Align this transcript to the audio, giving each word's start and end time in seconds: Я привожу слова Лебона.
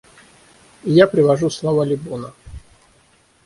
Я 0.83 1.05
привожу 1.05 1.51
слова 1.51 1.83
Лебона. 1.85 2.33